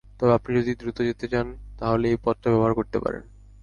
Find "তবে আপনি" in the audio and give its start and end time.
0.17-0.51